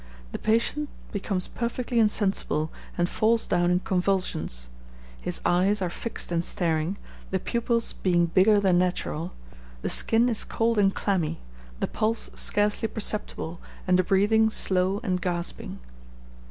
The 0.31 0.39
patient 0.39 0.89
becomes 1.11 1.47
perfectly 1.47 1.99
insensible, 1.99 2.71
and 2.97 3.07
falls 3.07 3.45
down 3.45 3.69
in 3.69 3.81
convulsions 3.81 4.71
his 5.21 5.39
eyes 5.45 5.79
are 5.79 5.91
fixed 5.91 6.31
and 6.31 6.43
staring, 6.43 6.97
the 7.29 7.37
pupils 7.39 7.93
being 7.93 8.25
bigger 8.25 8.59
than 8.59 8.79
natural, 8.79 9.31
the 9.83 9.89
skin 9.89 10.27
is 10.27 10.43
cold 10.43 10.79
and 10.79 10.91
clammy, 10.91 11.39
the 11.81 11.87
pulse 11.87 12.31
scarcely 12.33 12.87
perceptible, 12.87 13.59
and 13.87 13.99
the 13.99 14.03
breathing 14.03 14.49
slow 14.49 14.99
and 15.03 15.21
gasping. 15.21 15.77